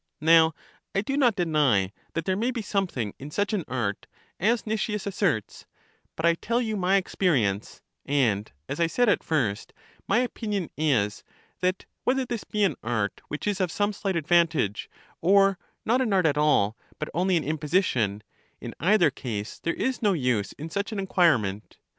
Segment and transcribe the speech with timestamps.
[0.19, 0.55] Now
[0.95, 4.07] I do not deny that there may be something in such an art,
[4.39, 5.67] as Nicias asserts:
[6.15, 9.73] but I tell you my experience, and, as I said at first,
[10.07, 11.23] my opinion is,
[11.59, 14.89] that whether this be an art which is of some slight advantage,
[15.21, 18.23] or not an art at all, but only an imposition;
[18.59, 21.77] in either case there is no use in such an acquirement.